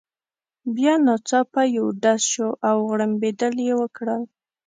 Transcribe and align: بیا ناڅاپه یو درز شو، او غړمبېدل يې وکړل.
بیا 0.75 0.93
ناڅاپه 1.05 1.61
یو 1.77 1.87
درز 2.03 2.23
شو، 2.31 2.49
او 2.67 2.75
غړمبېدل 2.89 3.55
يې 3.67 3.73
وکړل. 3.81 4.21